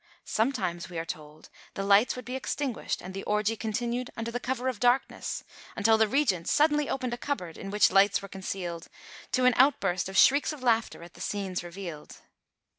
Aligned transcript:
Sometimes, 0.25 0.89
we 0.89 0.97
are 0.97 1.05
told, 1.05 1.51
the 1.75 1.83
lights 1.83 2.15
would 2.15 2.25
be 2.25 2.35
extinguished, 2.35 3.03
and 3.03 3.13
the 3.13 3.21
orgy 3.25 3.55
continued 3.55 4.09
under 4.17 4.31
the 4.31 4.39
cover 4.39 4.67
of 4.67 4.79
darkness, 4.79 5.43
until 5.75 5.95
the 5.95 6.07
Regent 6.07 6.49
suddenly 6.49 6.89
opened 6.89 7.13
a 7.13 7.17
cupboard, 7.19 7.55
in 7.55 7.69
which 7.69 7.91
lights 7.91 8.19
were 8.19 8.27
concealed 8.27 8.87
to 9.31 9.45
an 9.45 9.53
outburst 9.57 10.09
of 10.09 10.17
shrieks 10.17 10.51
of 10.51 10.63
laughter 10.63 11.03
at 11.03 11.13
the 11.13 11.21
scenes 11.21 11.63
revealed. 11.63 12.17